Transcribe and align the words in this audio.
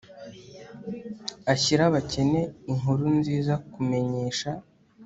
ashyire 1.53 1.81
abakene 1.87 2.41
inkuru 2.71 3.03
nziza 3.17 3.53
kumenyesha 3.71 4.49